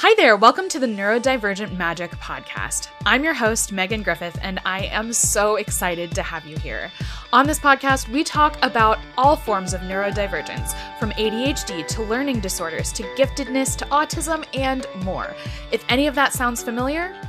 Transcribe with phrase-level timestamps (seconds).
[0.00, 2.86] Hi there, welcome to the Neurodivergent Magic podcast.
[3.04, 6.92] I'm your host, Megan Griffith, and I am so excited to have you here.
[7.32, 12.92] On this podcast, we talk about all forms of neurodivergence, from ADHD to learning disorders
[12.92, 15.34] to giftedness to autism and more.
[15.72, 17.20] If any of that sounds familiar,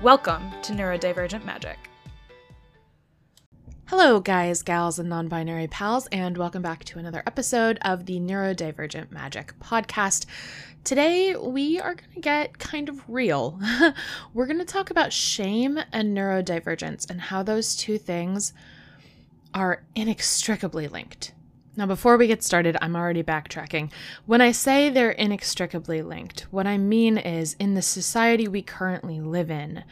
[0.00, 1.90] welcome to Neurodivergent Magic.
[3.88, 8.18] Hello, guys, gals, and non binary pals, and welcome back to another episode of the
[8.18, 10.24] Neurodivergent Magic podcast.
[10.84, 13.60] Today, we are going to get kind of real.
[14.32, 18.54] We're going to talk about shame and neurodivergence and how those two things
[19.52, 21.32] are inextricably linked.
[21.76, 23.92] Now, before we get started, I'm already backtracking.
[24.24, 29.20] When I say they're inextricably linked, what I mean is in the society we currently
[29.20, 29.84] live in,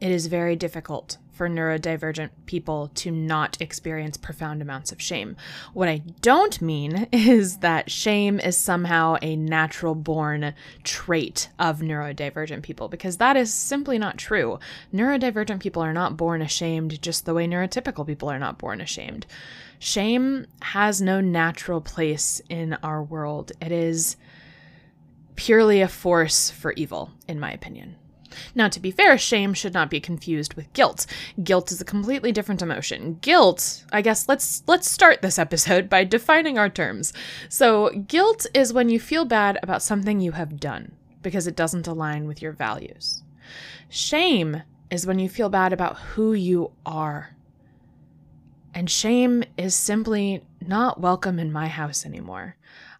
[0.00, 5.36] it is very difficult for neurodivergent people to not experience profound amounts of shame.
[5.72, 10.52] What I don't mean is that shame is somehow a natural born
[10.82, 14.58] trait of neurodivergent people, because that is simply not true.
[14.92, 19.24] Neurodivergent people are not born ashamed just the way neurotypical people are not born ashamed.
[19.78, 23.52] Shame has no natural place in our world.
[23.60, 24.16] It is
[25.36, 27.94] purely a force for evil, in my opinion.
[28.54, 31.06] Now, to be fair, shame should not be confused with guilt.
[31.42, 33.18] Guilt is a completely different emotion.
[33.20, 37.12] Guilt, I guess let's let's start this episode by defining our terms.
[37.48, 41.86] So, guilt is when you feel bad about something you have done because it doesn't
[41.86, 43.22] align with your values.
[43.88, 47.36] Shame is when you feel bad about who you are.
[48.74, 52.56] And shame is simply not welcome in my house anymore.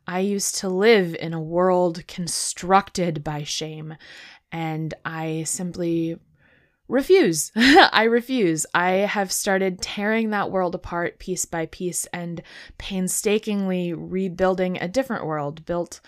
[0.07, 3.95] I used to live in a world constructed by shame,
[4.53, 6.19] and I simply
[6.89, 7.53] refuse.
[7.57, 8.67] I refuse.
[8.75, 12.43] I have started tearing that world apart piece by piece and
[12.79, 16.01] painstakingly rebuilding a different world built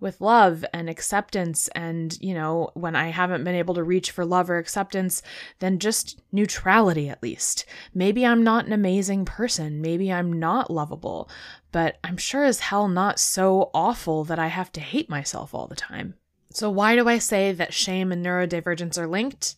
[0.00, 1.66] with love and acceptance.
[1.74, 5.22] And, you know, when I haven't been able to reach for love or acceptance,
[5.58, 7.66] then just neutrality at least.
[7.92, 9.80] Maybe I'm not an amazing person.
[9.80, 11.28] Maybe I'm not lovable,
[11.72, 15.66] but I'm sure as hell not so awful that I have to hate myself all
[15.66, 16.14] the time.
[16.50, 19.56] So, why do I say that shame and neurodivergence are linked?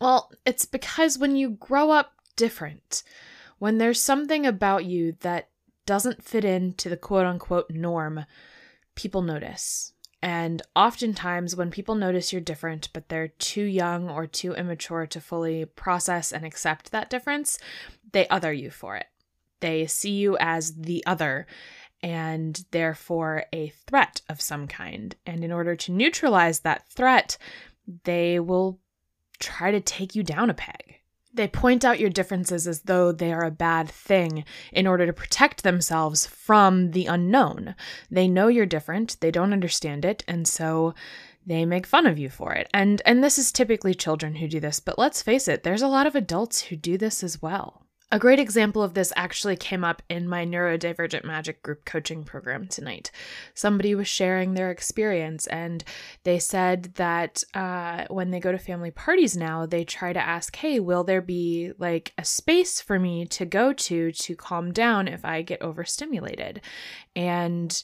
[0.00, 3.02] Well, it's because when you grow up different,
[3.58, 5.48] when there's something about you that
[5.86, 8.26] doesn't fit into the quote unquote norm,
[8.94, 9.92] people notice.
[10.22, 15.20] And oftentimes, when people notice you're different, but they're too young or too immature to
[15.20, 17.58] fully process and accept that difference,
[18.12, 19.06] they other you for it.
[19.60, 21.46] They see you as the other
[22.02, 25.14] and therefore a threat of some kind.
[25.26, 27.38] And in order to neutralize that threat,
[28.04, 28.78] they will
[29.38, 30.96] try to take you down a peg.
[31.32, 35.12] They point out your differences as though they are a bad thing in order to
[35.12, 37.74] protect themselves from the unknown.
[38.10, 40.94] They know you're different, they don't understand it, and so
[41.44, 42.68] they make fun of you for it.
[42.72, 45.88] And and this is typically children who do this, but let's face it, there's a
[45.88, 47.85] lot of adults who do this as well.
[48.12, 52.68] A great example of this actually came up in my neurodivergent magic group coaching program
[52.68, 53.10] tonight.
[53.52, 55.82] Somebody was sharing their experience, and
[56.22, 60.54] they said that uh, when they go to family parties now, they try to ask,
[60.54, 65.08] Hey, will there be like a space for me to go to to calm down
[65.08, 66.60] if I get overstimulated?
[67.16, 67.82] And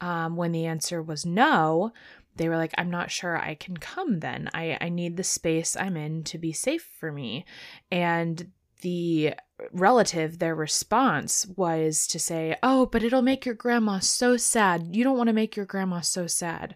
[0.00, 1.92] um, when the answer was no,
[2.34, 4.48] they were like, I'm not sure I can come then.
[4.52, 7.44] I, I need the space I'm in to be safe for me.
[7.92, 9.34] And the
[9.72, 14.94] relative, their response was to say, Oh, but it'll make your grandma so sad.
[14.94, 16.74] You don't want to make your grandma so sad.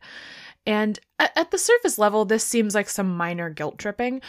[0.67, 4.23] And at the surface level, this seems like some minor guilt tripping,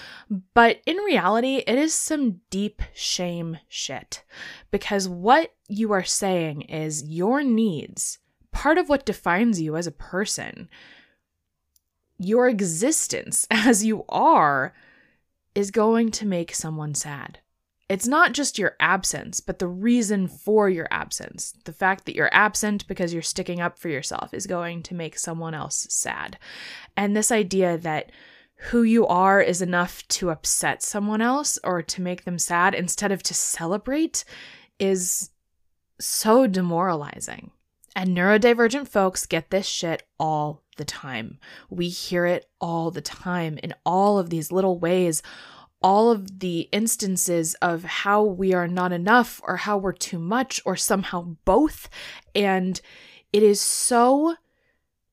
[0.53, 4.23] but in reality, it is some deep shame shit.
[4.69, 8.19] Because what you are saying is your needs,
[8.51, 10.67] part of what defines you as a person,
[12.17, 14.73] your existence as you are,
[15.53, 17.39] is going to make someone sad
[17.87, 21.53] it's not just your absence, but the reason for your absence.
[21.65, 25.19] The fact that you're absent because you're sticking up for yourself is going to make
[25.19, 26.39] someone else sad.
[26.97, 28.11] And this idea that
[28.69, 33.11] who you are is enough to upset someone else or to make them sad instead
[33.11, 34.25] of to celebrate
[34.79, 35.29] is
[35.99, 37.51] so demoralizing.
[37.95, 41.39] And neurodivergent folks get this shit all the time.
[41.69, 45.21] We hear it all the time in all of these little ways
[45.85, 50.59] all of the instances of how we are not enough or how we're too much
[50.65, 51.87] or somehow both.
[52.33, 52.81] And
[53.31, 54.33] it is so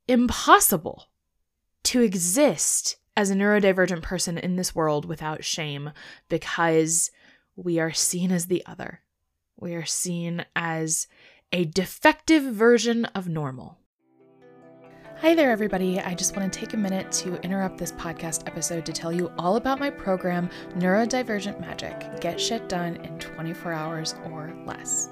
[0.09, 1.09] impossible
[1.83, 5.91] to exist as a neurodivergent person in this world without shame
[6.31, 7.11] because
[7.55, 9.03] we are seen as the other.
[9.61, 11.07] We are seen as
[11.53, 13.77] a defective version of normal.
[15.23, 16.01] Hi there, everybody.
[16.01, 19.31] I just want to take a minute to interrupt this podcast episode to tell you
[19.39, 25.11] all about my program, Neurodivergent Magic Get Shit Done in 24 Hours or Less.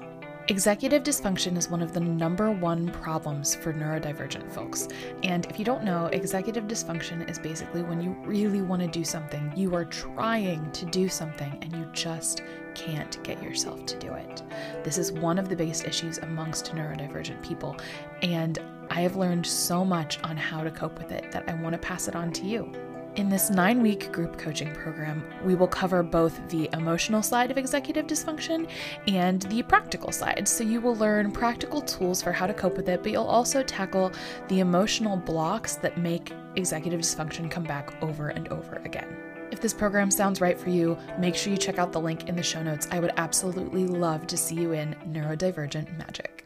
[0.49, 4.89] Executive dysfunction is one of the number one problems for neurodivergent folks.
[5.23, 9.05] And if you don't know, executive dysfunction is basically when you really want to do
[9.05, 12.41] something, you are trying to do something, and you just
[12.75, 14.43] can't get yourself to do it.
[14.83, 17.77] This is one of the biggest issues amongst neurodivergent people.
[18.21, 18.59] And
[18.91, 21.79] I have learned so much on how to cope with it that I want to
[21.79, 22.69] pass it on to you.
[23.15, 27.57] In this nine week group coaching program, we will cover both the emotional side of
[27.57, 28.67] executive dysfunction
[29.07, 30.45] and the practical side.
[30.45, 33.63] So, you will learn practical tools for how to cope with it, but you'll also
[33.63, 34.11] tackle
[34.49, 39.15] the emotional blocks that make executive dysfunction come back over and over again.
[39.51, 42.35] If this program sounds right for you, make sure you check out the link in
[42.35, 42.89] the show notes.
[42.91, 46.40] I would absolutely love to see you in Neurodivergent Magic.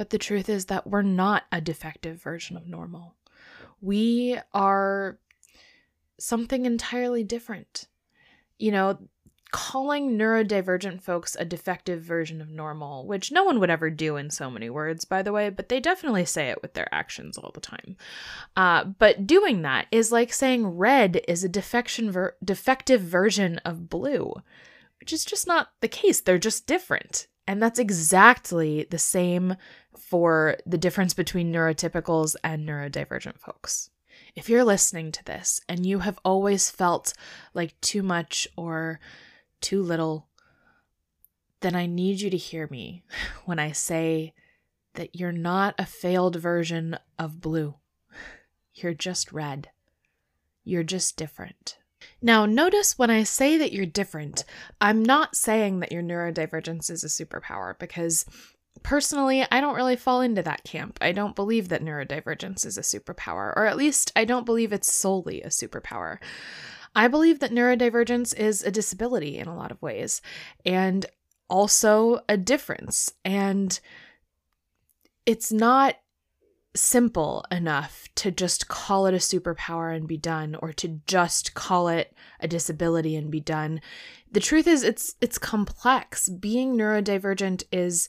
[0.00, 3.16] But the truth is that we're not a defective version of normal.
[3.82, 5.18] We are
[6.18, 7.86] something entirely different.
[8.58, 8.98] You know,
[9.50, 14.30] calling neurodivergent folks a defective version of normal, which no one would ever do in
[14.30, 17.50] so many words, by the way, but they definitely say it with their actions all
[17.52, 17.94] the time.
[18.56, 23.90] Uh, but doing that is like saying red is a defection ver- defective version of
[23.90, 24.32] blue,
[24.98, 26.22] which is just not the case.
[26.22, 27.26] They're just different.
[27.50, 29.56] And that's exactly the same
[29.98, 33.90] for the difference between neurotypicals and neurodivergent folks.
[34.36, 37.12] If you're listening to this and you have always felt
[37.52, 39.00] like too much or
[39.60, 40.28] too little,
[41.58, 43.02] then I need you to hear me
[43.46, 44.32] when I say
[44.94, 47.74] that you're not a failed version of blue.
[48.74, 49.70] You're just red.
[50.62, 51.79] You're just different.
[52.22, 54.44] Now, notice when I say that you're different,
[54.80, 58.26] I'm not saying that your neurodivergence is a superpower because
[58.82, 60.98] personally, I don't really fall into that camp.
[61.00, 64.92] I don't believe that neurodivergence is a superpower, or at least I don't believe it's
[64.92, 66.18] solely a superpower.
[66.94, 70.20] I believe that neurodivergence is a disability in a lot of ways
[70.64, 71.06] and
[71.48, 73.12] also a difference.
[73.24, 73.78] And
[75.26, 75.96] it's not
[76.74, 81.88] simple enough to just call it a superpower and be done or to just call
[81.88, 83.80] it a disability and be done.
[84.30, 86.28] The truth is it's it's complex.
[86.28, 88.08] Being neurodivergent is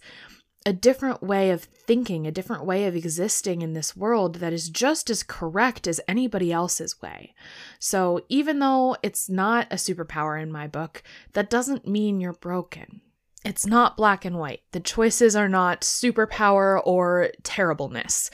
[0.66, 4.69] a different way of thinking, a different way of existing in this world that is
[4.69, 7.34] just as correct as anybody else's way.
[7.80, 11.02] So, even though it's not a superpower in my book,
[11.34, 13.02] that doesn't mean you're broken.
[13.44, 14.62] It's not black and white.
[14.72, 18.30] The choices are not superpower or terribleness.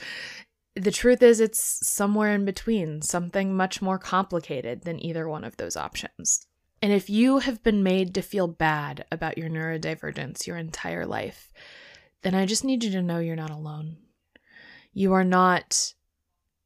[0.76, 5.56] The truth is, it's somewhere in between, something much more complicated than either one of
[5.56, 6.46] those options.
[6.80, 11.52] And if you have been made to feel bad about your neurodivergence your entire life,
[12.22, 13.96] then I just need you to know you're not alone.
[14.92, 15.94] You are not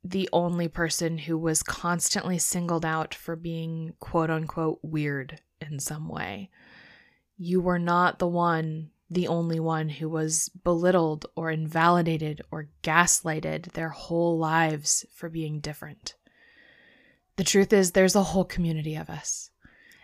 [0.05, 6.09] the only person who was constantly singled out for being quote unquote weird in some
[6.09, 6.51] way
[7.37, 13.73] you were not the one, the only one who was belittled or invalidated or gaslighted
[13.73, 16.15] their whole lives for being different.
[17.37, 19.51] The truth is, there's a whole community of us,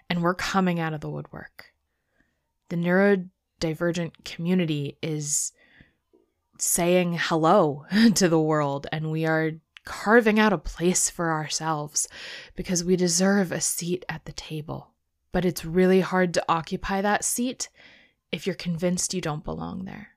[0.09, 1.73] and we're coming out of the woodwork.
[2.71, 5.53] The neurodivergent community is
[6.59, 9.53] saying hello to the world, and we are
[9.85, 12.09] carving out a place for ourselves
[12.57, 14.93] because we deserve a seat at the table
[15.33, 17.69] but it's really hard to occupy that seat
[18.33, 20.11] if you're convinced you don't belong there.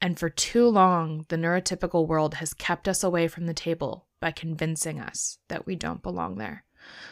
[0.00, 4.32] And for too long, the neurotypical world has kept us away from the table by
[4.32, 6.64] convincing us that we don't belong there.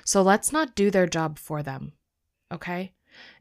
[0.04, 1.92] So let's not do their job for them,
[2.52, 2.92] okay?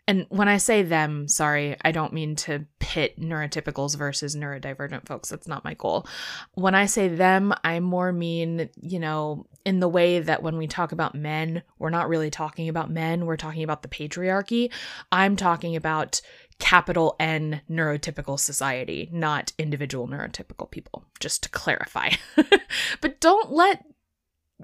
[0.10, 5.30] And when I say them, sorry, I don't mean to pit neurotypicals versus neurodivergent folks.
[5.30, 6.08] That's not my goal.
[6.56, 10.66] When I say them, I more mean, you know, in the way that when we
[10.66, 14.72] talk about men, we're not really talking about men, we're talking about the patriarchy.
[15.12, 16.22] I'm talking about
[16.58, 22.10] capital N neurotypical society, not individual neurotypical people, just to clarify.
[23.02, 23.86] but don't let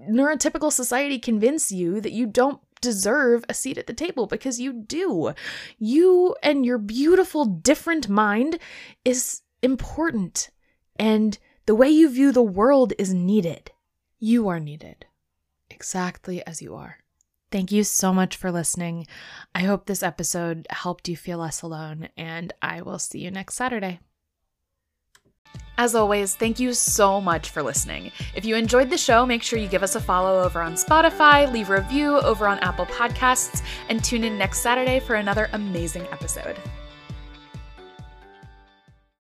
[0.10, 4.72] neurotypical society convince you that you don't deserve a seat at the table because you
[4.72, 5.34] do.
[5.78, 8.60] You and your beautiful, different mind
[9.04, 10.50] is important,
[10.96, 13.72] and the way you view the world is needed.
[14.20, 15.06] You are needed
[15.70, 17.00] exactly as you are.
[17.52, 19.08] Thank you so much for listening.
[19.54, 23.56] I hope this episode helped you feel less alone, and I will see you next
[23.56, 24.00] Saturday.
[25.78, 28.12] As always, thank you so much for listening.
[28.34, 31.52] If you enjoyed the show, make sure you give us a follow over on Spotify,
[31.52, 36.08] leave a review over on Apple Podcasts, and tune in next Saturday for another amazing
[36.12, 36.58] episode.